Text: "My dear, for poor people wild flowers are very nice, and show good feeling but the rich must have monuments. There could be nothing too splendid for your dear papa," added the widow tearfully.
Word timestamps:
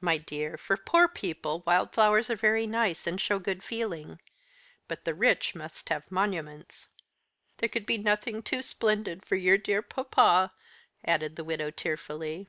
"My 0.00 0.16
dear, 0.16 0.56
for 0.56 0.74
poor 0.78 1.06
people 1.06 1.62
wild 1.66 1.92
flowers 1.92 2.30
are 2.30 2.34
very 2.34 2.66
nice, 2.66 3.06
and 3.06 3.20
show 3.20 3.38
good 3.38 3.62
feeling 3.62 4.18
but 4.88 5.04
the 5.04 5.12
rich 5.12 5.54
must 5.54 5.90
have 5.90 6.10
monuments. 6.10 6.88
There 7.58 7.68
could 7.68 7.84
be 7.84 7.98
nothing 7.98 8.42
too 8.42 8.62
splendid 8.62 9.22
for 9.26 9.36
your 9.36 9.58
dear 9.58 9.82
papa," 9.82 10.54
added 11.04 11.36
the 11.36 11.44
widow 11.44 11.70
tearfully. 11.70 12.48